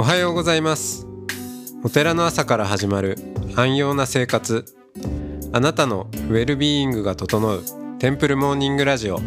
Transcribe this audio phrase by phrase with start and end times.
[0.00, 1.06] おはようございます。
[1.84, 3.18] お寺の朝から始まる
[3.54, 4.64] 安養な生活。
[5.52, 7.62] あなたのウェルビーイングが整う
[7.98, 9.20] テンプルモーニングラジオ。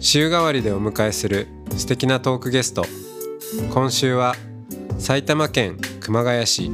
[0.00, 1.46] 週替わりでお迎えする
[1.76, 2.84] 素敵なトークゲスト。
[3.72, 4.34] 今週は
[4.98, 6.72] 埼玉県熊谷市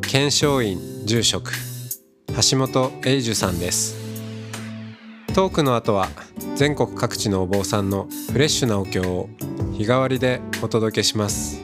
[0.00, 1.52] 検証院住職
[2.50, 3.98] 橋本英樹さんです。
[5.34, 6.08] トークの後は
[6.54, 9.28] 全国各地のお坊さんのフレッシュなお経を
[9.76, 11.63] 日替わりでお届けします。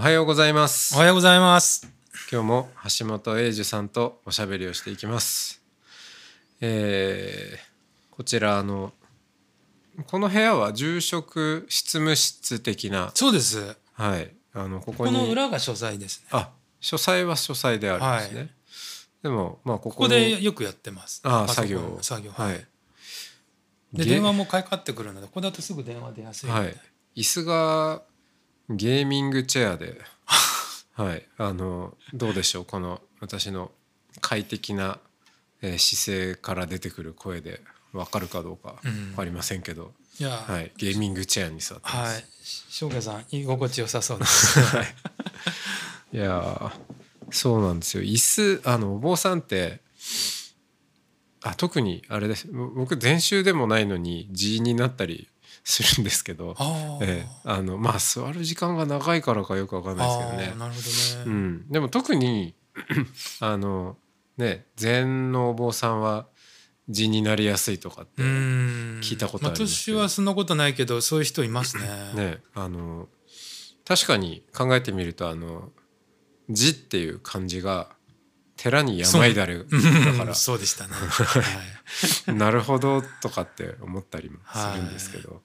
[0.00, 1.86] おはようございますおはようございます。
[2.32, 5.60] 今日も橋本英樹さんとおしゃべりをしていきます。
[6.62, 8.94] えーこちらあの
[10.06, 13.76] この部屋は住職執務室的なそうです。
[13.92, 16.28] はいあのこここにの裏が書斎ですね。
[16.30, 16.48] あ
[16.80, 18.40] 書斎は書斎であるんですね。
[18.40, 18.50] はい
[19.24, 21.20] でもまあここでよくやってます。
[21.24, 22.30] あ作業作業。
[22.30, 22.58] ははいい。
[23.98, 26.48] でゲ電話もかかってくるので、ここだとすぐ電話出やすい。
[26.48, 26.74] はい
[27.16, 28.02] 椅子が
[28.70, 30.00] ゲーミングチェアで。
[30.94, 31.26] はい。
[31.38, 32.64] あのどうでしょう？
[32.64, 33.70] この私の
[34.20, 34.98] 快適な、
[35.62, 37.60] えー姿勢から出てくる声で。
[37.92, 39.08] わかるかどうかうん。
[39.08, 40.66] 分かりませんけど、いや、ははい。
[40.66, 42.66] いゲーミングチェアに座ってます。
[42.68, 44.60] 翔太さん居心地良さそうです。
[46.12, 46.70] い、やー
[47.32, 48.04] そうなんですよ。
[48.04, 48.16] 椅
[48.60, 49.80] 子あのお坊さんって
[51.42, 52.46] あ特にあれです。
[52.52, 55.28] 僕禅宗でもないのに寺院になったり
[55.64, 60.46] するんですけどああ、ええ、あのまあ座る時間が長いからかよくわかんないですけどああね。
[60.46, 60.74] なるほどね。
[61.26, 62.54] うん、でも特に
[63.40, 63.96] あの
[64.36, 66.26] ね禅のお坊さんは
[66.88, 69.00] 字になりやすいとかって、うん。
[69.02, 71.84] 聞いたことありますけど私はそんなことないけど、そういう人いますね。
[72.14, 73.08] ねあの
[73.84, 75.72] 確かに考えてみるとあの
[76.50, 77.90] 「字」っていう漢字が
[78.56, 79.68] 寺に山いだれだか
[80.24, 80.92] うんそうでしたね。
[80.94, 81.44] はい。
[82.26, 85.40] らなるほどとかって思ったりもするんですけど、はい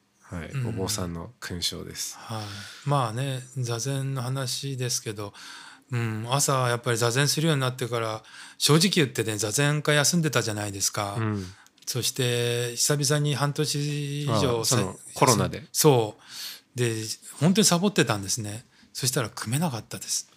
[0.53, 0.67] うん。
[0.67, 2.17] お坊さんの勲章です。
[2.17, 2.43] はい、
[2.89, 5.33] まあね座禅の話ですけど、
[5.91, 8.23] うん、朝やっぱり座禅するようになってから
[8.57, 11.45] 正直言ってね座禅会休んでたじゃないですか、うん。
[11.85, 14.63] そして久々に半年以上
[15.13, 15.63] コロナで。
[15.71, 16.77] そう。
[16.77, 16.93] で
[17.39, 18.65] 本当にサボってたんですね。
[18.93, 20.29] そしたら組めなかったです。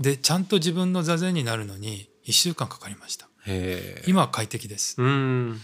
[0.00, 3.28] でちゃんと自分の座禅になるのに1週間かかりました。
[4.06, 5.00] 今は快適です。
[5.00, 5.60] うん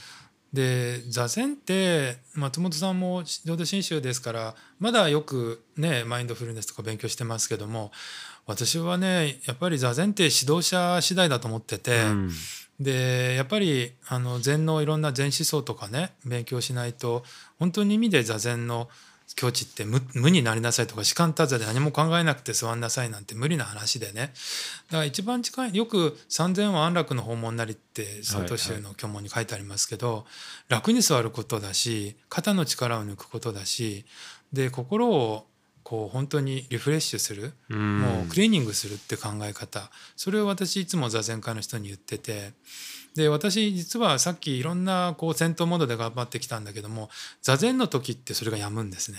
[0.53, 7.93] で座禅って松本さんも浄土真宗ですからまだよくねマインドフルネスとか勉強してますけども
[8.47, 12.31] 私はねやっぱり座禅って指導者次第だと思ってて、うん。
[12.81, 17.25] でやっぱりあの禅のいろんな禅思想とかね勉強しないと
[17.59, 18.89] 本当に意味で座禅の
[19.39, 24.33] 境地って無無になりなさいとか士官多座で何も考えなくて座んなさいなんて無理な話でね。
[24.89, 30.27] だから一番近いよく「三千は安楽の訪問なり」って曹洞宗の経文に書いてありますけど、
[30.69, 34.05] 楽に座ることだし肩の力を抜くことだし
[34.53, 35.47] で心を
[35.85, 38.01] こう本当にリフレッシュするうん。
[38.01, 42.53] もうクリーニングするって考え方それを私いつも座禅会の人に言ってて
[43.19, 47.11] で私実はさっきいろんなこう戦闘モードで頑張ってきたんだけども
[47.43, 49.19] 座禅の時ってそれがやむんですね。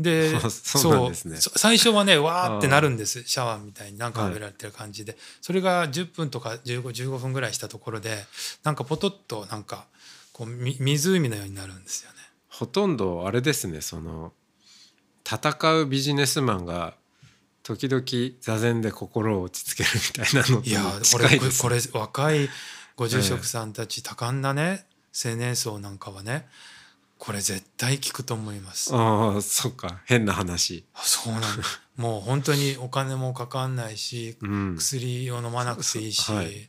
[0.00, 1.16] であ そうね。
[1.36, 8.24] そ最初はねわーってなるんですシャワーみたいになんか浴びられてる感じで、それが10分とか1515分ぐらいしたところで
[8.64, 9.86] なんかポトッとなんか
[10.32, 12.16] こうみ湖のようになるんですよね。
[12.48, 14.32] ほとんどあれですねその
[15.24, 16.94] 戦うビジネスマンが
[17.62, 18.04] 時々
[18.40, 22.48] 座禅で心を落ち着けるみたいなのといやこ近れこれ若い
[22.96, 26.46] ご住職さんたち、多感なね青年層なんかはね
[27.18, 28.92] これ絶対効くと思います。
[28.92, 30.00] あああそっか。
[30.06, 30.84] 変な話。
[30.96, 31.48] そうなんだ。
[31.96, 34.76] もう本当にお金もかかんないしうん。
[34.76, 36.68] 薬を飲まなくていいし、はい。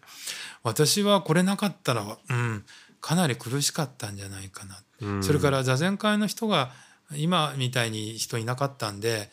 [0.62, 2.66] 私はこれなかったら、うん、
[3.02, 5.24] かなり苦しかったんじゃないかな、うん。
[5.24, 6.72] それから座禅会の人が
[7.16, 9.31] 今みたいに人いなかったんで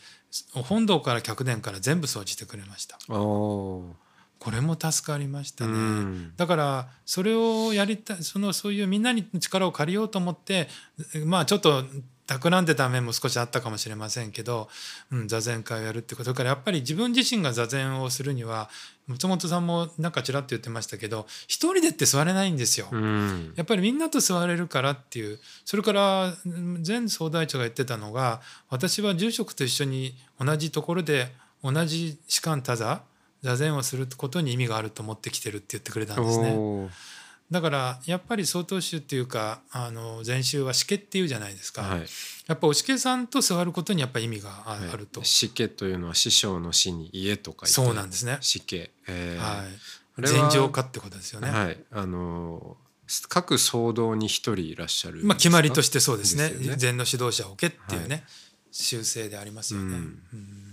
[0.53, 2.97] 本堂から客殿から全部掃除してくれました。
[3.09, 3.95] おお
[4.41, 6.33] これも助かりましたーね、うん。
[6.35, 10.67] だからそれをやりたいそのそういうみんなに力を借りようと思って
[11.25, 11.83] まあちょっと
[12.25, 14.67] 企んでた面も少しあったかもしれませんけど、
[15.11, 16.33] うん、座禅会をやるってこと。
[16.33, 18.71] からやっぱり自分自身が座禅をするには
[19.05, 22.87] 松本さんもなんかちらっと言ってましたけど一人でって座れないんですよ。
[22.91, 23.53] うん。
[23.55, 25.39] やっぱりみんなと座れるからっていう。
[25.65, 28.41] それからうん前総大長が言ってたのが
[28.71, 31.31] 私は住職と一緒に同じところで
[31.63, 33.03] 同じ士官多座
[33.41, 36.55] 座禅をすることに意味があると思ってきてるって言ってくれたんですね。
[37.51, 42.05] だからやっぱり曹洞宗っていうかあの禅宗は死家っていうじゃないですか、はい。
[42.47, 44.89] やっぱおしけさんと座ることにやっぱ意味があ,、はい。
[44.93, 48.37] あると死家というのは師匠の死に家とかそうなんですね。
[48.39, 49.43] 死家、えー。
[49.43, 50.27] はい。
[50.27, 51.77] 禅浄化ってことですよね、はい。
[51.91, 52.81] あのー
[53.27, 56.49] 各騒動に一人いらっしゃるまあ決まりとししてそうですね。
[56.49, 56.75] ね。
[56.77, 58.21] 禅の指導者を置けっていうね、は
[58.71, 59.93] 修正でありますよね、うん。
[59.93, 60.70] うん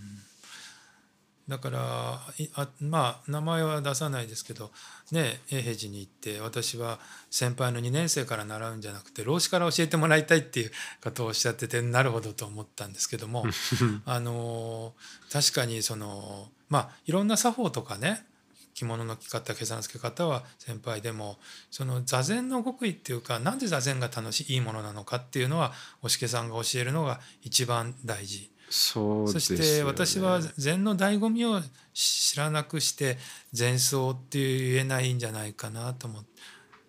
[1.49, 4.71] だからいあまあ名前は出さないですけど
[5.13, 6.99] ね永平寺に行って私は
[7.31, 10.71] 先輩の2年生から習うんじゃなくて老子から教えてもらいたいっていう
[11.03, 13.47] ことをおっしゃっててなるほどと思ったんですけども
[14.05, 14.95] あの
[15.33, 18.27] 確かにそのまあいろんな作法とかね
[18.75, 21.39] 着物の着方今朝のつけ方は先輩でも
[21.71, 25.73] その座禅の極意っていうかなんで座禅が楽しいいいものなのかっていうのは
[26.03, 28.51] おしけさんが教えるのが一番大事。
[28.71, 29.65] そうですよね。
[29.65, 31.61] そして私は禅の醍醐味を
[31.95, 33.19] 知らなくして
[33.53, 36.25] 禅僧って言えないんじゃないかなと思っ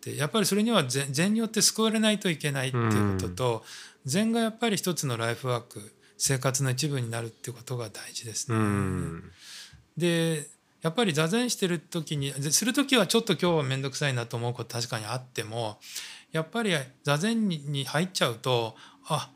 [0.01, 3.63] てやっぱりそれには禅禅によって救われないといけないっていうことと、
[4.05, 8.61] 禅がやっぱり一つのライフワーク生活の一部になるっていうことが大事ですうね。
[8.61, 9.23] ん。
[9.97, 10.47] で
[10.81, 15.77] やっぱり座禅してる時にでする時はちょっと今日は面倒くさいなと思うこと確かにあっても
[16.31, 16.73] やっぱり
[17.03, 18.75] 座禅にに入っちゃうと
[19.07, 19.29] あ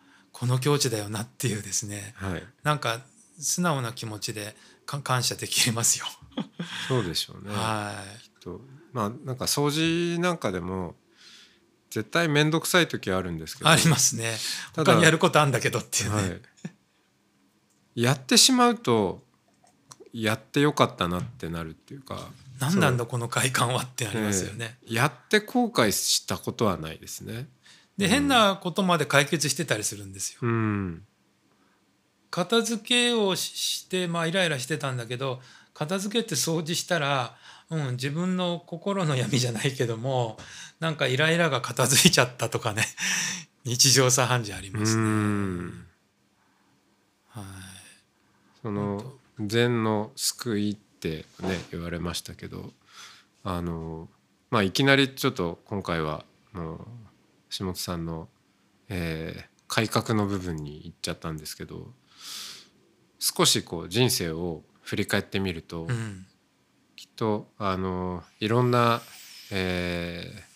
[0.43, 2.13] この境地だよなっていうですね。
[2.17, 2.43] はい。
[2.63, 2.99] なんか
[3.39, 6.05] 素直な気持ちでか感謝できますよ。
[6.89, 7.55] そうでしょうね。
[7.55, 7.95] は
[8.41, 8.43] い。
[8.43, 8.59] と。
[8.91, 10.97] まあなんか掃除なんかでも
[11.89, 13.69] 絶対面倒くさい時はあるんですけど。
[13.69, 14.37] ありますね。
[14.75, 16.21] 他にやることあるんだけどっていうね。
[16.21, 16.41] はい、
[18.01, 19.23] やってしまうと
[20.11, 22.29] やってよかったなってなるっていうか。
[22.59, 24.77] 何なんだこの快感はってありますよね。
[24.83, 24.95] ええ。
[24.95, 27.47] やって後悔したことはないですね
[27.97, 30.39] で変なことまで解決してたりするんですよ。
[30.41, 31.03] うん。
[32.31, 35.39] 片付けをししてまあイライラしてたんだけど
[35.73, 37.35] 片付けて掃除したら、
[37.69, 40.37] うん、自分の心の闇じゃないけども
[40.79, 42.85] なんかイライラが片付いちゃったとかね
[43.65, 45.01] 日常茶飯事ありうますね。
[45.03, 45.87] ん。
[47.29, 47.43] はい。
[48.63, 52.73] その禅の救いってね言われましたけど
[53.43, 54.09] あの
[54.49, 56.87] まあいきなりちょっと今回はもう
[57.53, 58.29] 下本さんの、
[58.89, 61.87] えー改革の部分に行っちゃったんですけど
[63.17, 66.27] 少しこう人生を振り返ってみると、うん。
[66.95, 69.01] きっとあのいろんな、
[69.51, 70.53] えー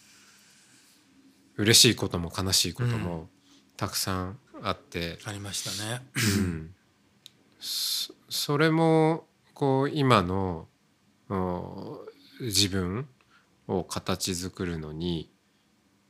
[1.60, 3.30] 嬉しいことも悲しいことも
[3.76, 6.02] たくさんあって、ありましたね。
[6.38, 6.76] うん。
[7.60, 10.68] そそれもこう今の
[11.32, 12.06] お
[12.42, 13.08] 自分
[13.68, 15.32] を形作るのに、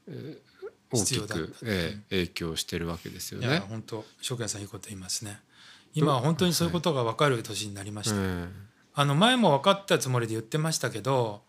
[0.10, 0.47] えー
[0.92, 3.60] 大き必要だったく、えー影響してるわけですよいやね。
[3.60, 5.40] 本当翔也さんいいこと言いますね。
[5.94, 8.16] 今は本当にそういうことが分かる年になりました。
[8.16, 8.52] うん
[9.00, 11.44] あの前も分かったつもりで言ってましたけど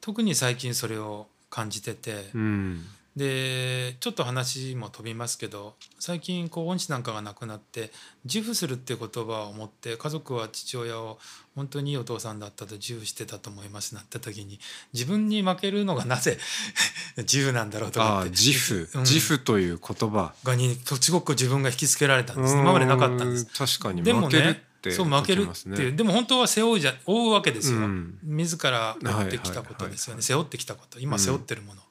[0.00, 7.90] 特に最近それを感じてて、うんでちょっと話も飛びますけど最近こう恩師なんかが亡くなって
[8.24, 11.18] 自負するっていう言葉を持って家族は父親を
[11.54, 14.60] 本当にいいお父さんだったと自負してたと思いますなった時に
[14.92, 16.38] 自分に負けるのがなぜ
[17.16, 19.00] 自負なんだろうとかって自負、うん。
[19.00, 20.34] 自負という言葉。
[20.44, 23.44] がにすごく自分が引きつけられたんです今までなかったんです。
[23.44, 25.96] うん確かにでも負けるっねてそう負けるっていう、ね。
[25.96, 28.18] でも本当は背負うじゃ負うわけですよ、うん。
[28.22, 30.22] 自ら負ってきたことですよね、はいはいはいはい。
[30.22, 31.00] 背負ってきたこと。
[31.00, 31.82] 今背負ってるもの、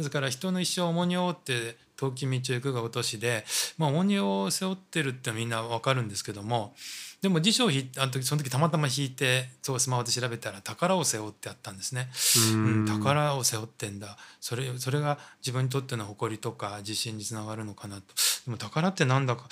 [0.00, 3.44] ですから人の一生重荷を負って遠き道を行くが落としで、
[3.76, 6.74] まあ、重荷を背負ってるってみんな分かるんですけども
[7.20, 12.08] でも辞書を引いあの時その時たまたま引いてそうスマホで調べたら宝を背負ってあったんですね。
[12.54, 14.16] うん、宝を背負ってんだ。
[14.40, 18.02] それそれが自分にとっての誇りとか自信につながるのかなと。
[18.46, 19.44] でも宝ってなんだか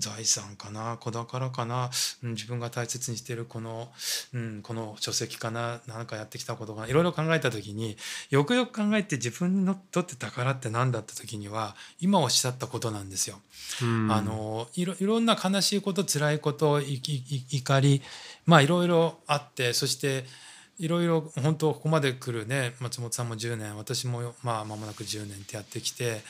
[0.00, 1.90] 財産かな子宝かな、
[2.22, 3.88] うん、自分が大切にしているこの,、
[4.34, 7.96] うん、この書籍かな何かやってきたことかないろいろ考えた時に
[8.30, 13.40] よくよく考えて自分にとって宝って何だった時には今おっしゃったことなんですよ。
[13.82, 18.02] うんあのいろいろんな悲しいこと辛いこといきい怒り
[18.46, 20.24] まあいろいろあってそして
[20.80, 26.22] いろいろ本当ここまで来るね松本さんも10年私もまあ間もなく10年ってやってきて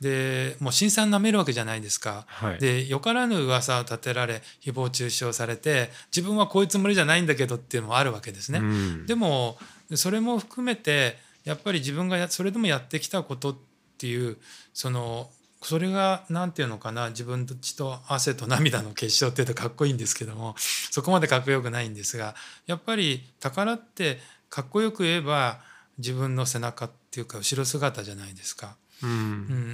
[0.00, 2.24] でもう辛酸なめるわけじゃないですか。
[2.28, 8.60] はいでよからぬ噂を立てられ誹謗中傷されて自分はこういうつもりじゃないんだけどっていうのもあるわけですね。
[8.60, 9.58] うんでも
[9.94, 13.56] それも含めてやっぱり自分がやそれでもやってきたことっ
[13.98, 14.36] ていう
[14.72, 15.28] その
[15.66, 20.54] それが何て言うのかな自分と血と汗と涙の結晶って言うとかっこいいんですけども
[20.92, 25.60] そこまでかっこよくないんですがやっぱり宝ってかっこよく言えば
[25.98, 28.76] 自分の背中っていうか後ろ姿じゃないですか。
[29.02, 29.12] うんう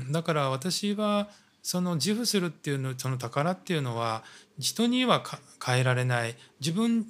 [0.08, 1.28] ん、だから私は
[1.62, 4.24] その自負するっていうのその宝っていうのは
[4.58, 7.06] 人にはか変えられない自分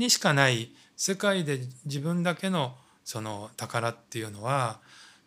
[0.00, 2.74] にしかない世界で自分だけの
[3.04, 4.80] その宝っていうのは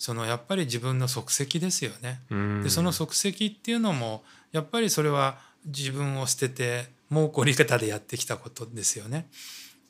[0.04, 2.20] そのやっぱり自分の足跡ですよね。
[2.30, 9.30] うんでその足跡っていうのもやっぱりそれは自分を捨ててもうこり方でやってきたことですよね。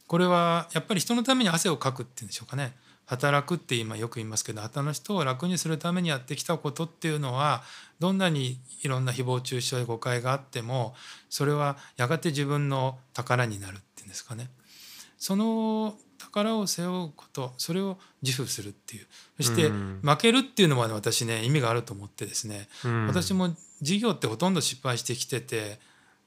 [0.06, 2.76] これはやっぱり人のために汗をかくっていうんでしょうかね
[3.08, 7.64] 働くって今よく言いますけど他の人を楽にするためにやってきたことっていうのは
[7.98, 10.94] どんなにいろんな誹謗中傷や誤解があっても
[11.28, 14.52] それはやがて自分の宝になるっていうんですかね。
[15.18, 19.08] その宝を背負うことそれを自負するっていう。
[19.38, 20.00] そしてうん。
[20.04, 23.08] 負けるっていうのはね私ね意味があると思ってですねうん。
[23.08, 25.80] 私も事業ってほとんど失敗してきてて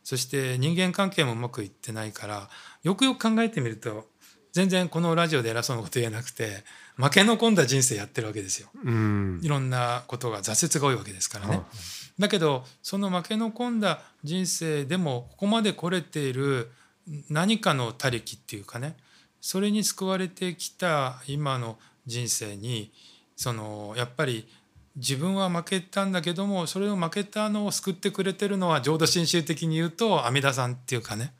[0.05, 2.49] そして人間関係もうまくいってないから
[2.83, 4.07] よくよく考えてみると
[4.53, 6.65] 全然このラジオで偉そうなこと言えなくて
[6.97, 8.69] 負け残んだ人生やってるわけですよ。
[8.85, 9.41] うん。
[9.43, 11.57] いろんなことが挫折が多いわけですからね。
[11.57, 11.65] は。
[12.19, 16.71] だけどその負け残んだ人生でもここまで来れている
[17.29, 18.97] 何かの他力っていうかね
[19.47, 22.91] それに救われてきた今の人生に
[23.37, 24.45] そのやっぱり
[24.97, 31.33] 自分は負けたんだけどもそれを負けたのを救ってくれてるのは浄土真宗的に言うと阿弥陀さんっていうかね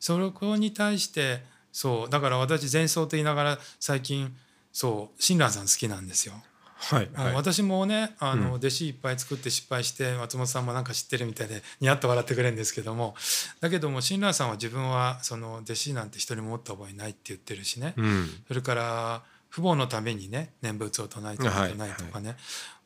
[0.00, 4.34] そこに対してそうだから私前奏と言いながら最近
[4.72, 6.32] そう親鸞さん好きなんですよ。
[6.80, 7.34] はいはい。
[7.34, 8.52] 私もねあの、うん。
[8.54, 13.14] 弟子いっぱい作って失敗して松本さんもなんか知ってるみたいでニヤッと笑ってくれるんですけども
[13.60, 18.28] だけども親鸞さんは自分はその弟子なんて一人も持った覚えないって言ってるしね、うん。
[18.46, 22.36] それから父母のためにね念仏を唱えてはいけないとかね、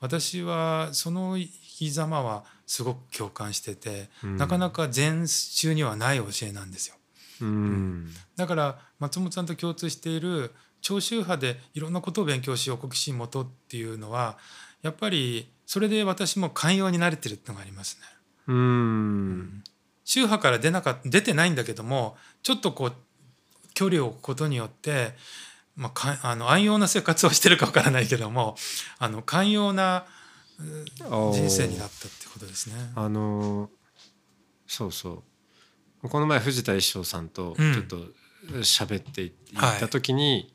[0.00, 4.37] 私はその生き様はすごく共感してて、うん。
[4.37, 6.94] なかなか禅宗にはない教えなんですよ。
[7.40, 8.11] うん。
[8.37, 10.52] だから松本さんと共通している
[10.83, 14.37] 長州派でいろんなことを勉強しよう好奇心持とうっていうのは
[14.83, 18.03] やっぱりそれで私も寛容になれてるってのがありますね。
[18.49, 19.65] うん。
[20.05, 22.93] 宗派から出なか出てないんだけどもちょっとこう
[23.75, 25.15] 距離を置くことによって、
[25.77, 28.57] まあ、かあの安養な生活をしてるかわからないけども
[28.99, 30.05] あの寛容な
[30.59, 32.75] う人生になったってことですね。
[32.95, 33.83] あのー
[34.73, 35.23] そうそ
[36.03, 36.09] う。
[36.09, 37.75] この前藤田一生さんとうん。
[37.75, 37.99] ちょっと
[38.61, 39.33] 喋っていっ
[39.79, 40.53] た時に、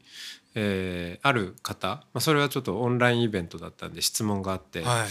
[0.59, 5.07] えーある方、まあ、それはちょっとオンラインイベントだったんで質問があって、はい、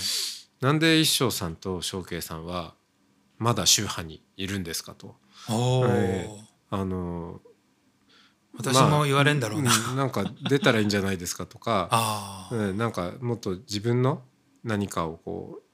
[0.65, 2.75] なんで一生さんと翔慶さんは
[3.39, 5.15] まだ宗派にいるんですかと。
[5.49, 6.29] え
[6.71, 7.41] あの
[8.59, 9.71] 私も言われんだろうな。
[9.91, 14.23] うんなんか出たらいいんじゃないですかとか、 ああ、うん、なんかもっと自分の
[14.65, 15.67] 何かをこう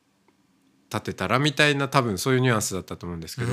[0.92, 3.52] 立てたらみたいな多分そういうニュアンスだったと思うんですけど、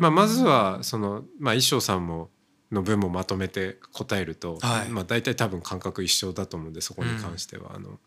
[0.00, 2.30] まあ、まずはその、まあ、一生さんも
[2.72, 4.88] の文もまとめて答えると、はい。
[4.88, 7.98] まあ、大体多分感覚一緒だと思うんでそこに関しては、あの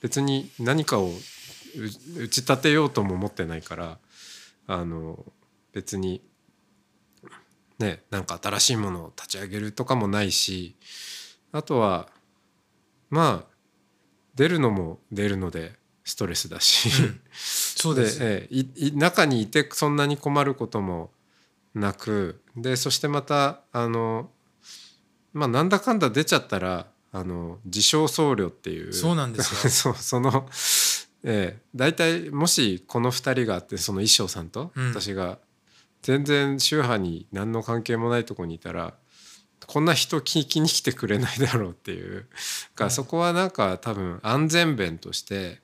[0.00, 3.98] 別に何かをう打ち立てようとも思ってないから
[4.66, 5.24] あの
[5.72, 6.22] 別に
[7.78, 10.76] ねなんか新しいものを立ち上げるとかもないし
[11.52, 12.08] あとは
[13.10, 13.56] まあ
[14.34, 15.72] 出るのも出るので
[16.04, 17.20] ストレスだし、うん。
[17.32, 18.18] そうです。
[18.22, 21.10] ええいい中にいてそんなに困ることも
[21.76, 24.30] なくでそしてまたあの
[25.32, 28.92] まあなんだかんだ出ちゃったらあの自称僧侶っていう。
[28.92, 29.70] そうなんですよ。
[29.70, 30.48] そうその
[31.22, 34.88] ええ大体もしこの2人があってその衣装さんとうん。
[34.90, 35.38] 私が
[36.02, 38.94] 全然宗派に何の関係もないとこにいたら
[39.66, 42.26] こんな人聞きに来てくれないだろうっていう。
[42.74, 42.90] か、うん。
[42.90, 45.60] そこはなんか多分安全弁として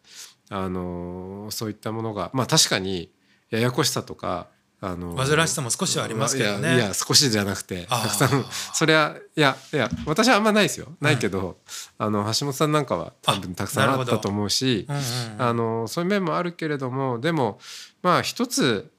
[0.51, 3.11] あのそういったものがまあ確かに
[3.49, 4.49] ややこしさとか
[4.85, 6.75] あの煩わしさも少しはありますけどね。
[6.75, 10.89] いや少しじゃなくてたくさんそれはいやいや私はあんまないですよ。
[11.01, 11.57] ないけど、
[11.99, 15.43] あの橋本さんなんかは多分たくさんあったと思うしうんうんうん。
[15.43, 17.61] あのそういう面もあるけれどもでも
[18.03, 18.91] まあ一つ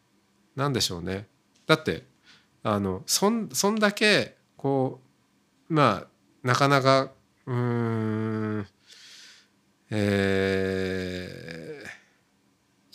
[0.55, 1.27] なんでしょうね。
[1.67, 2.03] だって
[2.63, 5.01] あのそんそんだけこ
[5.69, 7.11] うまあなかなか
[7.45, 8.67] うーん
[9.91, 11.42] えー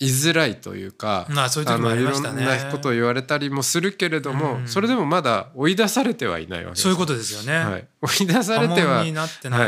[0.01, 7.59] 居づらいというか、まあそういう時もありましたねあのいろんなことを言われたりもするけれども、うんそれでもまだ追い出されてはいないわけですそういうことですよね。
[7.59, 9.13] はい、追い出されてはい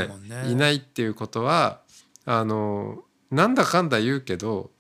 [0.09, 0.37] もんね。
[0.37, 1.81] はい、いないっていうことは
[2.25, 4.71] あのなんだかんだ言うけど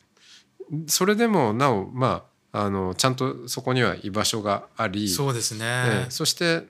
[0.86, 5.64] それでもなおまああのちゃんとそこには居場所がありそうですね。
[5.64, 6.64] ええそして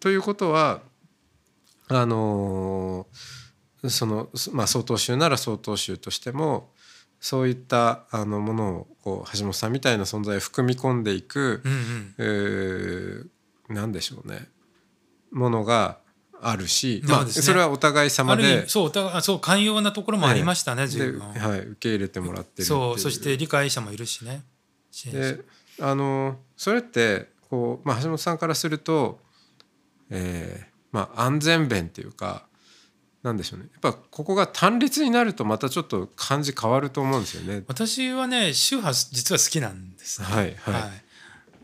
[0.00, 0.80] ということは
[1.88, 3.06] あの
[3.88, 6.70] そのまあ曹洞宗なら曹洞宗としても
[7.20, 12.14] そういったあのものをこう橋本さんみたいな存在を含み込んでいく、うんうん。
[12.18, 13.28] えー
[13.68, 14.48] なんでしょうね
[15.32, 15.98] ものが
[16.40, 18.92] あるし、まあ、ねそれはお互いあ様でそう
[19.22, 21.20] そう寛容なところもありましたね、で随分。
[21.20, 24.44] はい、受け入れてもらってるそうそして理解者もいるしね。
[25.12, 25.40] で
[25.80, 29.18] あのそれってこう、まあ、橋本さんからすると
[30.10, 32.46] えーまあ安全弁っていうか
[33.26, 33.66] なんでしょうね。
[33.72, 37.64] やっぱここが単立になるとまたちょっと感じ変わると思うんですよね。
[37.66, 40.28] 私はね宗派実は好きなんですね。
[40.28, 41.02] はいはい。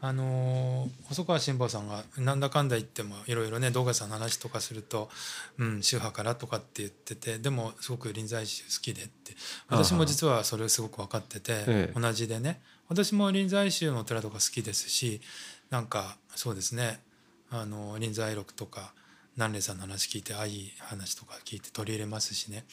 [0.05, 5.09] あのー細川新坊さんがなんだかんだ言ってもいろいろね道賀さんの話とかすると
[5.59, 9.37] 「うん宗派から」とかって言っててでもすごく臨済宗好きでって。
[9.69, 12.01] 私も実はそれをすごく分かっててええ。
[12.01, 12.61] 同じでね。
[12.89, 15.21] 私も臨済宗のお寺とか好きですし
[15.71, 17.01] なんかそうですね。
[17.51, 18.93] あの臨済録とか
[19.37, 22.65] 南霊さんの話聞いてあいい話とか聞いて取り入れますしね。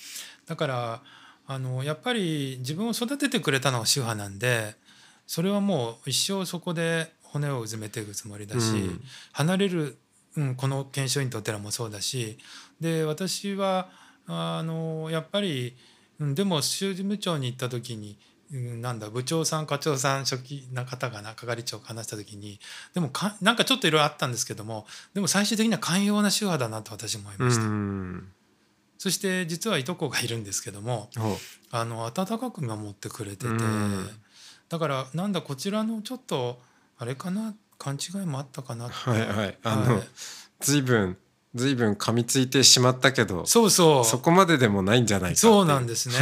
[0.45, 1.01] だから
[1.47, 4.75] あのやっぱり自分を育ててくれたのが宗派なんで
[5.25, 9.01] それはもう一生そこで骨をうずめていくつもりだし、うん。
[9.31, 9.97] 離れる、
[10.35, 12.37] うん、この検証院とお寺もそうだし
[12.79, 13.89] で私は
[14.27, 15.75] あのやっぱり、
[16.19, 18.15] うん、でも州事務長に行った時に、うん、
[18.51, 22.59] なんだ部長さん課長さん初期な方がな係長が話した時に
[22.95, 27.63] でもかなんかちょっといろいろあったんですけどもでも最終的には寛容な宗派だなと私思いました。
[27.63, 28.31] うん。
[28.97, 31.09] そして実はいとこがいるんですけども
[31.71, 34.09] あの温かく見守ってくれてて、うん。
[34.67, 36.59] だからなんだこちらのちょっと
[36.97, 39.57] あれかな勘違いもあったかなってはいはい。
[39.63, 40.03] あの、はい。
[40.59, 41.17] 随分
[41.53, 44.05] 随分噛みついてしまったけどそうそう。
[44.05, 46.15] そこまででもないんじゃないかそうなんですね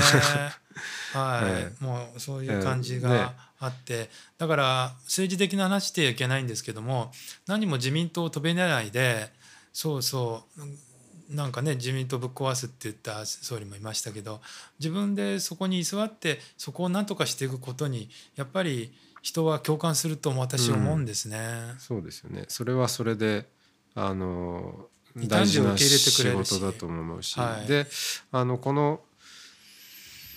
[1.14, 7.12] はい、えもうそういう感じがあって、だから政治的な話してはいけないんですけども
[7.48, 9.32] 何も自民党を飛び出ないで
[9.74, 14.40] そうそうなんかね自民党ぶっ壊すって言った総理もいましたけど
[14.80, 21.40] 自分でそこに居座ってそこを何とかしていくことにやっぱり人は共感すると私思うんですね。
[21.80, 22.46] そうですよね。
[22.48, 23.46] それはそれで
[23.94, 24.88] あの
[25.20, 26.50] 異大事な端児を受け入れてく仕れるし。
[26.54, 27.68] 事だと思うし、はい。
[27.68, 27.88] で
[28.32, 29.02] あのこの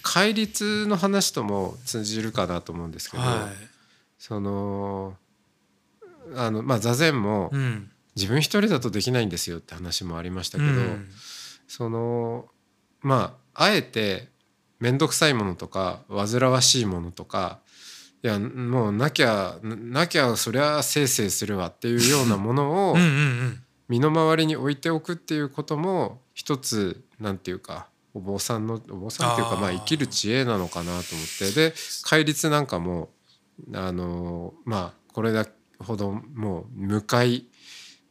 [0.02, 3.48] 戒律の話とも通じるかなと思うんですけど、は
[4.18, 5.16] その
[6.34, 7.50] あのまあ座禅も
[8.16, 11.08] 自分一人だとできないんですよって話もありましたけど、うん。
[11.68, 12.46] その
[13.00, 14.28] まああえて
[14.80, 17.60] 面倒くさいものとか煩わしいものとか
[18.22, 22.96] いやもうなきゃなきゃそりゃせいせいするわっていうようなものを
[23.88, 31.02] 身の回りに置いておくっていうことも一つなんていうかお坊さんのお坊さんっていうかまあ生きる知恵なのかなと思っ
[31.38, 31.50] て。
[31.52, 33.10] で戒律なんかも
[33.74, 35.46] あのまあこれだ
[35.78, 37.46] ほどもう向かい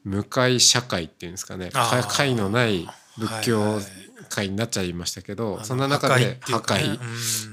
[0.04, 1.70] 向かい社会っていうんですかね。
[1.74, 2.02] あー。
[2.02, 3.84] か会のない仏教はいはい。
[4.30, 7.00] 会になっちゃいましたけど、あのそんな中で破壊ね。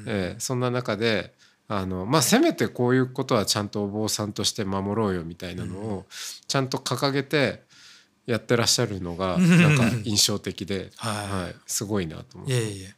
[0.07, 1.35] ええそんな中で
[1.69, 6.07] あのまあせめてこういうことはちゃんとお坊さんとして守ろうよみたいなのを
[6.47, 7.63] ちゃんと掲げて
[8.27, 9.63] やってらっしゃるのがうん。
[9.63, 11.43] なんか印象的で、 はい。
[11.45, 12.57] はい、すごいなと思っいて。
[12.57, 12.95] えいえ。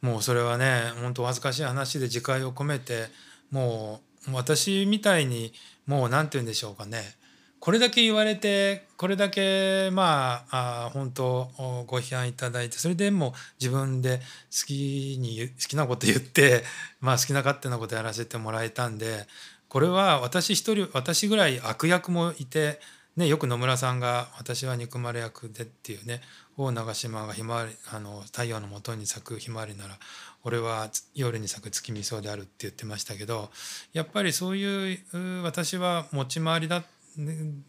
[0.00, 3.08] もうそれはね本当お恥ずかしい話で自戒を込めて
[3.50, 5.54] もう私みたいに
[5.86, 7.14] もう何て言うんでしょうかね。
[7.58, 16.64] これだけ言われてこれだけまああ本当おご批判いただいてそれでもう自分で好きに好きなこと言って
[17.00, 19.26] まあ好きな勝手なことやらせてもらえたんで
[19.74, 22.78] これは私一人私ぐらい悪役もいて、
[23.16, 26.20] ね、よく野村さんが「私は憎まれ役で」っていうね
[26.56, 29.98] 大長島がひまわりあの太陽のもとに咲くひまわりなら
[30.42, 33.50] 俺は夜に咲く月見草であるって言ってましたけど
[33.92, 36.82] やっぱりそういう私は持ち回りだ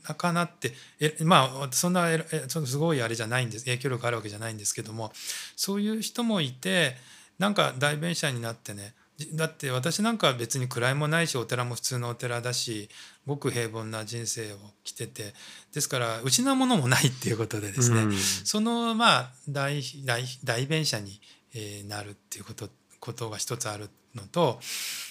[0.07, 5.11] だかなってえまあそんなえそのすごいあれじゃないんです影響力あるわけじゃないんですけども
[5.55, 6.95] そういう人もいて
[7.37, 8.95] なんか代弁者になってね
[9.33, 12.89] だって私なんかは別に位もないしお寺も普通のお寺だし
[13.25, 15.33] ごく平凡な人生を来てて
[15.73, 18.13] ですから失うものもないっていうことでですね、うん。
[18.13, 21.21] そのまあ代代代弁者に、
[21.53, 22.67] えーなるっていうこと
[22.99, 24.59] ことが一つあるのと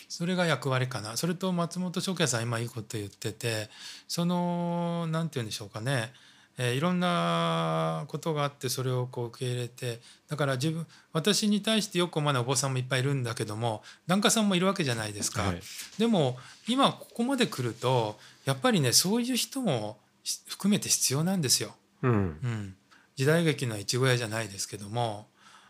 [0.09, 1.17] それが役割かな。
[1.17, 3.71] それと松本翔也さん今いいこと言ってて
[4.07, 6.13] その何て言うんでしょうかね、
[6.57, 15.43] えーいろんなことがあってそれをこう受け入れてだから自分私に対してよく思わないお坊さんもいっぱいいるんだけども檀家さんもいるわけじゃないですか。
[15.43, 15.61] はい。
[15.99, 16.39] でも
[16.69, 21.75] 今ここまで来るとやっぱりねそういう人もし含めて必要なんですよ。
[22.03, 22.13] うん。
[22.13, 22.77] うん、
[23.17, 25.27] 時代劇の一小屋じゃないですけども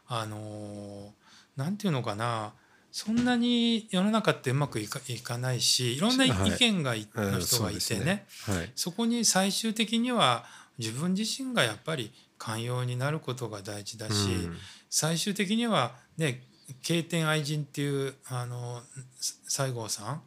[0.07, 1.25] あのー
[1.57, 2.53] なんていうのかな
[2.90, 6.51] そんなに世の中ってうまくいかいかないしいろんな意はい。
[6.59, 8.73] 見がい、うんの人がいてね,、そうですはい。
[8.75, 10.44] そこに最終的には
[10.78, 14.56] 自分自身がやっぱり寛容になることが大事だし、うん。
[14.90, 16.42] 最終的にはね
[16.82, 18.82] 経典愛人っていうあの
[19.20, 20.22] 西郷さん？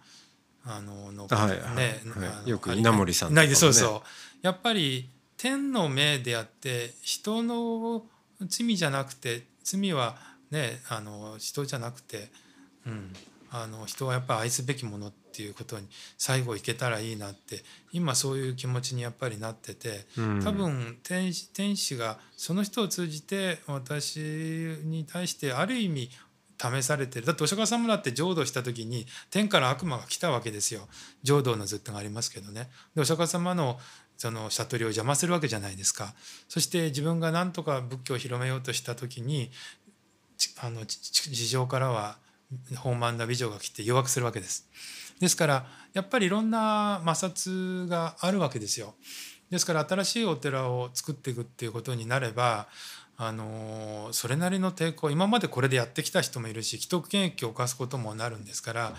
[0.65, 2.49] あのの、はいはいねはい。
[2.49, 4.07] よく稲森さんないでそうそう。
[4.41, 8.03] やっぱり天の命であって人の
[8.47, 10.17] 罪じゃなくて罪は
[10.51, 12.29] ねあの人じゃなくて、
[12.86, 13.13] うん、
[13.51, 20.43] あの人はやっぱ愛すべきものってっていうことに最後いけたらいいなって今そういう気持ちにやっぱりなっててうん。
[20.43, 24.19] 多分天使天使がその人を通じて私
[24.84, 26.10] に対してある意味
[26.60, 27.28] 試されてる。
[27.28, 30.88] だってお釈迦様だって浄土した時に天から悪魔が来たわけですよ。
[31.21, 32.71] 浄土の図ってがありますけどね。
[32.95, 33.80] でお釈迦様の
[34.17, 36.15] その悟りを邪魔するわけじゃないですか。
[36.50, 39.52] そして自分が何とか仏教を広めようとした時に
[40.39, 42.17] ちあの地上からは
[42.71, 44.67] 豊満な美女が来て誘惑するわけです
[45.19, 48.95] ですからやっぱりいろんな摩擦があるわけですよ。
[49.49, 52.67] ですから新しいお寺を作っていくっていうことになれば
[53.19, 58.93] あのそれなりの抵抗今までこれでやってきた人もいるし既得権益を犯すこともなるんですから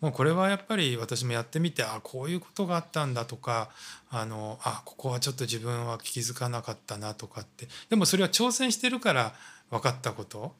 [0.00, 3.70] もうこれはやっぱり私もやってみてあこういうことがあったんだとか
[4.10, 7.66] あのあここはちょっと自分は気づかなかったなとかって。
[7.90, 9.34] でもそれは挑戦してるから
[9.70, 10.54] 分かったこと、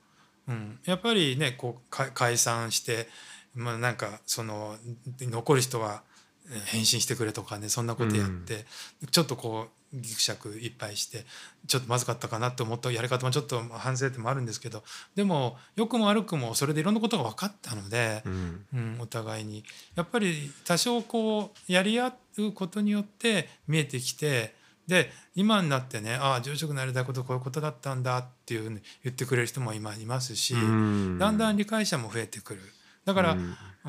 [0.48, 3.08] うん、やっぱりねこう解散して、
[3.54, 4.76] まあ、なんかその
[5.20, 6.02] 残る人は
[6.50, 8.66] えー返信してくれとかねそんなことやって、
[9.10, 11.24] ちょっとこうぎくしゃくいっぱいして
[11.66, 14.82] ちょっとまずかったかなって思ったやり方もちょっと反省点もあるんですけど
[15.14, 18.22] でも良くも悪くもそれでいろんなことが分かったので。
[18.26, 19.64] うんうん、お互いに
[19.94, 24.54] やっぱり多少こうやり合うことによって見えてきて
[24.86, 32.60] で今になってねああ住職になりたいことこういうことだったんだっていうふうに言ってくれる人も今いますし、うんだんだん理解者も増えてくる。
[33.04, 33.38] だから、うう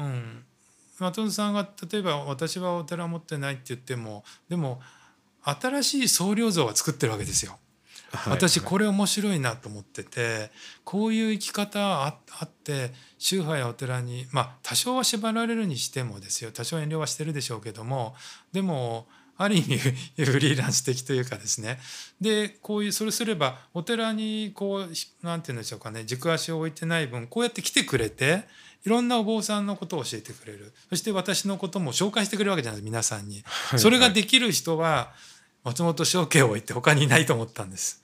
[0.01, 0.03] ん。
[0.03, 0.45] ん
[0.99, 4.79] 松本さんが例えば私はお寺持ってないって言ってもでも
[5.43, 7.57] 新しい僧侶像は作ってるわけですよ。
[8.11, 8.33] はい。
[8.33, 10.51] 私これ面白いなと思ってて
[10.83, 16.51] こういう生き方ああって宗派やお寺にまあ多少は縛られるにしてもですよ。
[16.51, 18.15] 多少遠慮はしてるでしょうけども
[18.53, 19.77] でもある意味
[20.25, 21.79] フリーランス的というかですね。
[22.21, 26.05] でこういうそれすればお寺にこうひなんて言うんでしょうかね。
[26.05, 28.47] 軸足を置いてない分こうやって来てくれて
[28.85, 33.39] いろんなお坊さんのことを教えてくれるそして私のことも紹介してくれるわけじゃないです皆さんに。
[33.39, 33.43] い
[33.77, 35.11] それができる人は
[35.63, 38.03] 松本正家を置いて他にいないと思ったんです。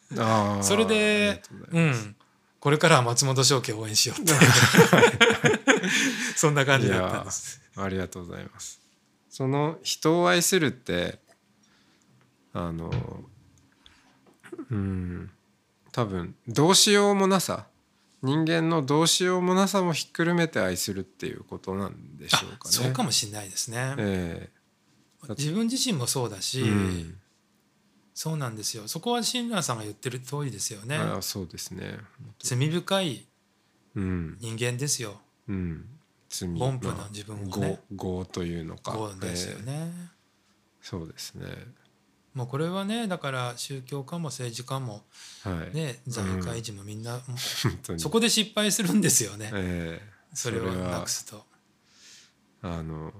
[0.62, 2.15] それでうん、
[2.60, 4.34] これからは松本正家を応援しようって
[6.36, 7.62] そんな感じだったんです。
[7.76, 8.82] ありがとうございます。
[9.30, 11.20] その人を愛するって
[12.54, 12.91] あの
[14.72, 15.32] うん
[15.91, 17.67] 多分どうしようもなさ
[18.23, 22.57] 人間のどうしようもなさもひっくるめて愛するっていうことなんでしょうかね。
[22.65, 23.95] あそうかもしれないですね。
[23.97, 24.49] え
[25.29, 27.17] 自分自身もそうだし、えうん
[28.13, 28.88] そうなんですよ。
[28.88, 30.97] そこは親鸞さんが言ってる通りですよね。
[30.97, 31.97] あそうですね。
[32.39, 33.25] 罪深い
[33.95, 35.19] うん人間ですよ。
[35.47, 35.86] うん
[36.29, 38.91] 罪凡夫な自分をね業業というのか。
[38.91, 39.91] そうですよええね。
[40.81, 41.47] そうですね。
[42.34, 45.04] もうこれはねだから宗教家も政治家も
[45.44, 45.76] はい。
[45.76, 47.22] ね財界維持もみんな、もう
[47.63, 48.00] 本当に。
[48.00, 49.52] そこで失敗するんですよね。
[49.54, 51.46] ええそれをなくすと。
[52.62, 53.12] あの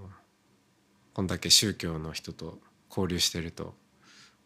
[1.14, 3.76] こんだけ宗教の人と交流してると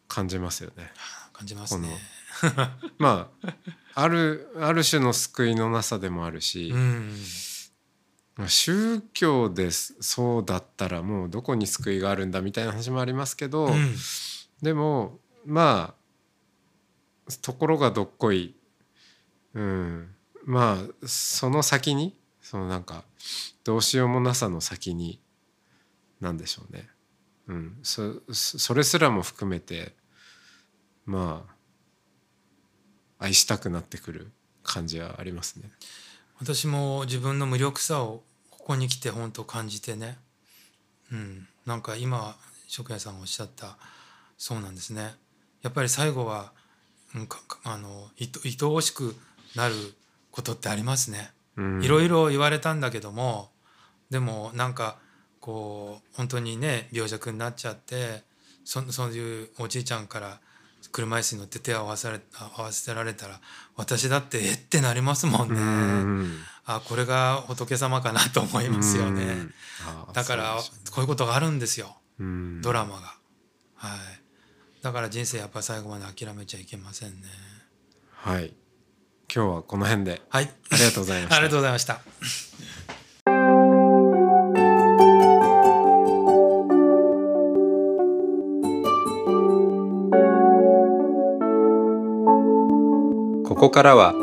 [0.08, 0.90] 感じますよね。
[1.32, 1.96] 感じますね。
[2.98, 3.54] まあ
[3.94, 7.16] あるある種の救いのなさでもあるし、うん。
[8.36, 13.96] まあ宗教ですそうだったらもうどこに救いがあるんだみたいな話もありますけど、うん
[14.62, 15.94] でもま
[17.28, 18.54] あところがどっこい、
[19.54, 20.08] うん、
[20.44, 23.04] まあその先にそのなんか
[23.64, 25.20] どうしようもなさの先に
[26.20, 26.88] なんでしょうね、
[27.48, 29.94] うん、そそれすらも含めて
[31.04, 31.44] ま
[33.18, 34.30] あ愛したくなってくる
[34.62, 35.70] 感じはありますね。
[36.38, 40.18] 私も自分の無力さをここに来て本当感じてね、
[41.10, 42.36] うん、なんか今
[42.68, 43.78] 職屋さんがおっしゃった
[44.38, 45.14] そうなんですね
[45.62, 46.52] やっぱり最後は、
[47.14, 47.28] うん、
[47.64, 49.16] あのいと愛おしく
[49.56, 49.74] なる
[50.30, 51.30] ことってありますね。
[51.56, 53.50] うん、いろいろ言われたんだけども
[54.10, 54.98] でもなんか
[55.40, 58.22] こう本当にね病弱になっちゃって
[58.64, 60.38] そそういうおじいちゃんから
[60.92, 63.40] 車椅子に乗って手を合わされ合わせられたら
[63.76, 65.54] 私だってえってなりますもんね。
[65.54, 69.36] うんあこれが仏様かなと思いますよね。
[70.12, 73.14] だからそうでしょこういうことがあるんですようんドラマが。
[73.76, 74.25] はい。
[74.86, 77.16] だから人生やっぱ最後まで諦めちゃいけませんね。
[78.12, 78.52] はい
[79.34, 80.48] 今日はこの辺ではい。
[80.70, 82.00] ありがとうございましたありがとうございました。
[93.44, 94.14] ここからは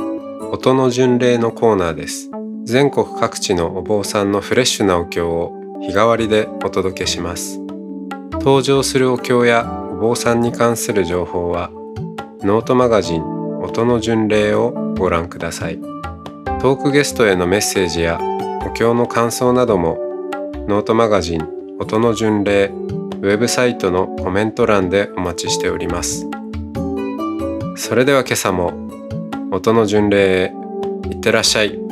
[0.54, 2.32] 音の巡礼のコーナーです
[2.64, 7.60] 全国各地のお坊さんのフレッシュなお経を日替わりでお届けします
[8.32, 11.70] 登場するお経やお坊さんに関する情報は
[12.42, 13.24] ノートマガジン
[13.62, 15.80] 音の巡礼をご覧ください。
[16.60, 18.20] トークゲストへのメッセージや
[18.66, 19.98] お経の感想なども
[20.68, 21.48] ノートマガジン
[21.80, 26.28] 音の巡礼ウェブサイトのコメント欄でお待ちしております。
[27.78, 28.74] それでは今朝も
[29.52, 30.54] 音の巡礼へ
[31.10, 31.83] いってらっしゃい。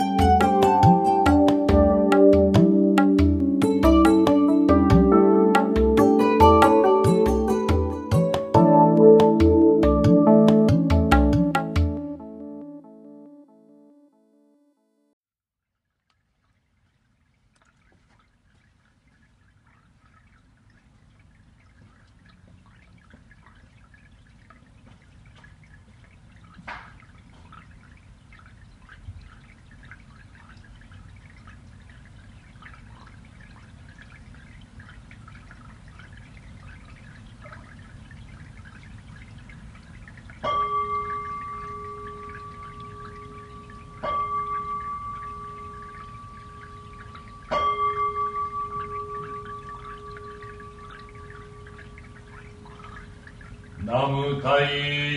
[53.91, 54.57] 南無大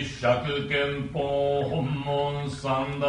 [0.03, 1.21] 釈憲法
[1.69, 3.07] 本門三大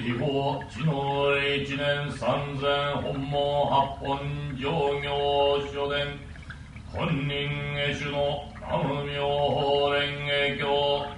[0.00, 2.66] 秘宝知能一年三千
[3.02, 4.18] 本門八本
[4.56, 4.72] 上
[5.02, 5.10] 行
[5.70, 6.18] 書伝
[6.90, 10.64] 本人下手の南無妙法蓮華経。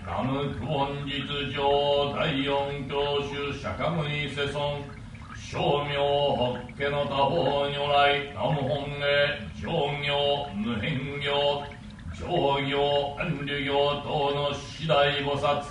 [0.04, 1.62] 南無久本実上
[2.18, 2.48] 第四
[2.88, 4.61] 教主釈迦牟尼世尊。
[5.37, 8.18] 正明法華の多方如来。
[8.35, 9.70] 南無本願上
[10.02, 10.11] 行
[10.57, 11.73] 無変行
[12.14, 13.72] 上行安流行
[14.05, 15.64] 等の次第菩薩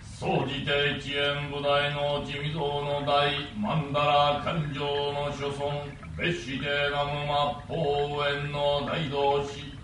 [0.00, 4.78] 総じて一円部大の地味像の大曼荼羅勘定
[5.12, 9.76] の諸尊別紙で南無末法園の大道師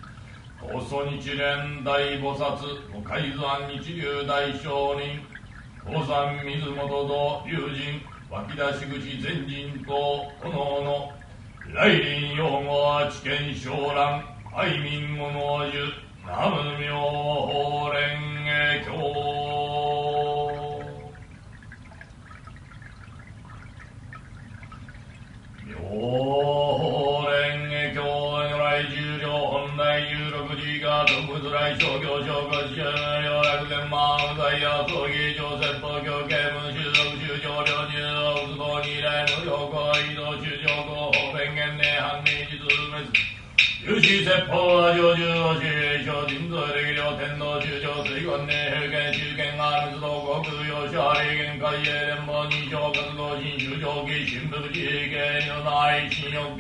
[0.61, 5.35] 高祖日蓮大菩薩お海山日流大聖人。
[5.85, 11.13] 高山水元堂龍神湧き出し口全人と炎の
[11.75, 14.25] 来臨用語は知見昇蘭
[14.57, 18.01] 愛民物樹南無妙法蓮
[18.47, 18.89] 華経。
[25.67, 28.25] 妙法蓮華経。
[28.51, 32.85] 如来十両本来十六時が特ず来商業商業市場
[33.23, 37.95] 両楽天満無罪や葬儀上説法教刑文修属中上領入
[38.33, 39.73] 奥道二来無料行
[40.11, 42.59] 移動中上行法弁言内反日実
[42.91, 43.35] 滅
[43.87, 45.74] 有志説法は上中を主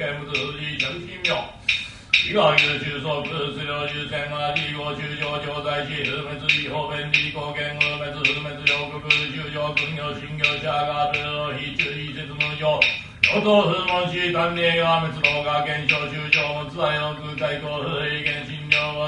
[0.05, 1.33] 新欲見物富士着信妙
[2.29, 9.01] 伊賀優秀総空数量優先は理合中上上在し不滅理法弁理貢献不滅不滅両国
[9.33, 11.17] 中上軍業新業者が部
[11.57, 12.81] 非中非説無常
[13.33, 18.54] 与党不問し単例が滅動が減少中上無罪の空海公不意見診療を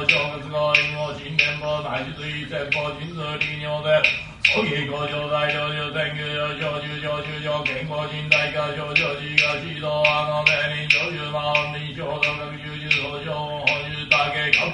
[0.05, 4.03] 正月合因を新年法内実意説法人数利尿で
[4.45, 13.33] 葬儀工場大領流天宮上中上中上健康人大化上上地が指導あの年輪上中魔音臨床道学中中法上
[13.65, 14.69] 本中大計画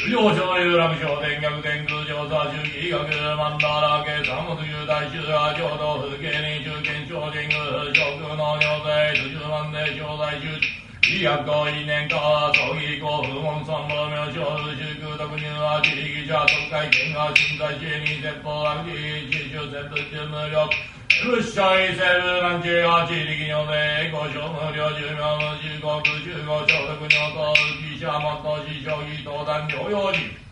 [0.00, 2.96] 中上昇有楽昇天逆天空上座中義学
[3.36, 10.48] 曼荼羅家三物有大衆阿浄土風景に中堅超人宮諸空の尿税十万で小在中
[11.10, 18.92] 医薬行為年化葬儀公不問三宝明小宗空特入阿地力者特会見が新在地に説法悪地
[19.32, 20.68] 地中説中無力
[21.24, 25.88] 仏者異性部南中阿地力尿税五小無料寿命無十国
[26.20, 30.47] 中五小特尿等記者もとし将棋登壇療養時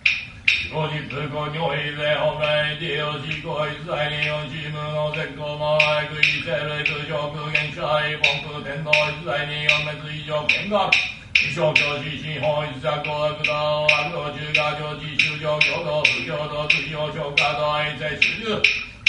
[0.72, 0.98] 後日
[1.30, 10.90] 後尿意税本来地を執行一切に四チームの絶好も愛く異性部空上空限者愛本空天道一切に四滅以上見学
[11.38, 18.62] 一生教師新法一作公悪道悪道中華上地修上共同不共同追用消化道愛税主従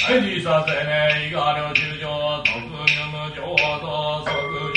[0.05, 3.41] 愛理させね伊賀領中上特入無常
[3.81, 4.76] と即上入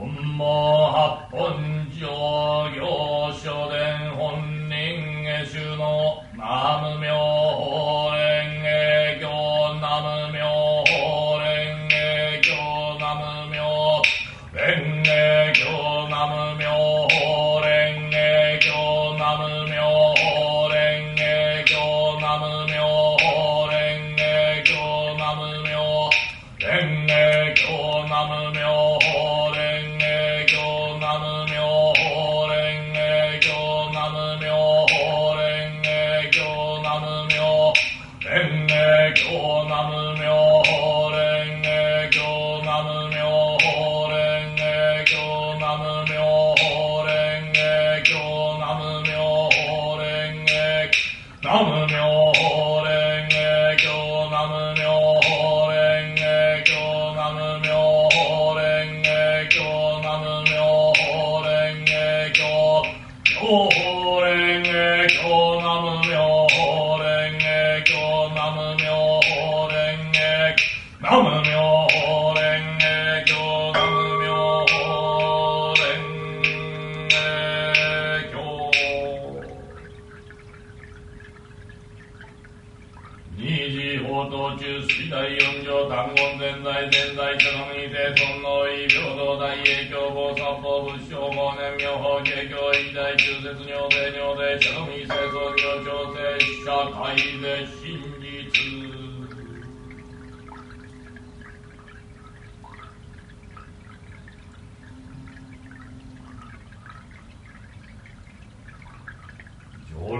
[0.00, 9.07] 本門八本上行書伝本人下手の南無妙法蓮華
[39.26, 40.07] 我那么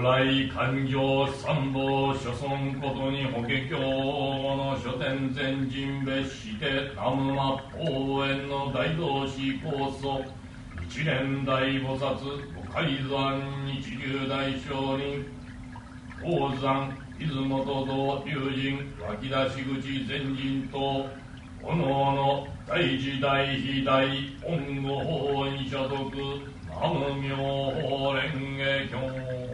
[0.09, 10.25] 来勘定参謀諸村ことに法華経の書店全人別して南無法園の大同士高祖。
[10.83, 12.15] 一年大菩薩
[12.55, 15.25] 五海山日流大聖人。
[16.19, 21.05] 宝山出雲と道龍神湧き出し口全人と
[21.61, 24.07] おのおの大時代非大
[24.43, 26.09] 恩護法に所属
[26.67, 29.48] 南無妙法蓮華経。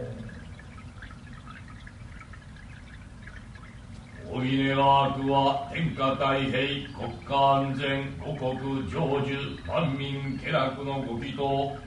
[4.36, 9.34] おぎねわくは天下太平国家安全五国成就
[9.66, 11.78] 万民家楽のご祈祷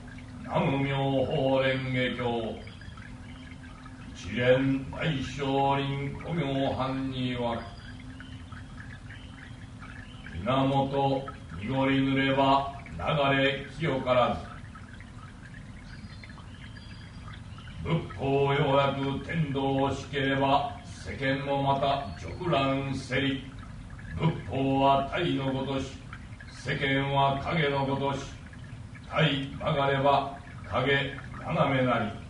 [0.42, 2.58] 南無妙法蓮華経。
[4.12, 7.62] 一連大聖林古明藩には
[10.44, 11.28] 源
[11.62, 13.04] 濁り濡れば流
[13.40, 14.40] れ清からず。
[17.88, 23.54] 仏法ようやく天道をしければ世間もまた直乱せり
[24.14, 25.92] 仏法は体のごとし
[26.46, 28.26] 世間は影のごとし
[29.08, 32.20] 体曲がれば影斜めなり。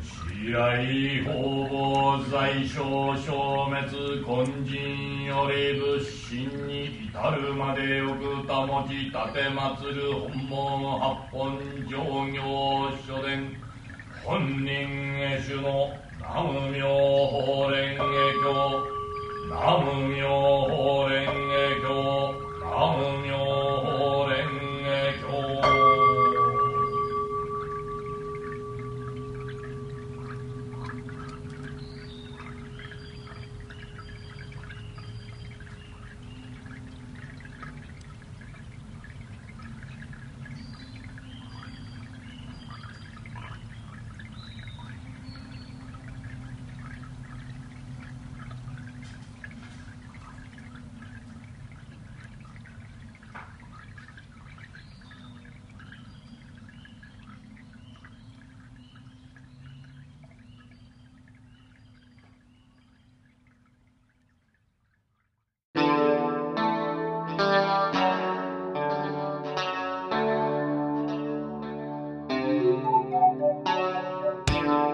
[0.00, 11.98] 白い方々在所消滅根人より仏心に至るまでよく保ち立て祀る本門八本上
[12.30, 13.69] 行書伝
[14.22, 14.70] 本人
[15.18, 18.10] へ主の南無妙法蓮華経。
[19.48, 21.88] 南無妙法蓮華経。
[22.60, 23.49] 南無妙